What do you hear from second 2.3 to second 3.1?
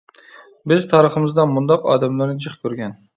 جىق كۆرگەن.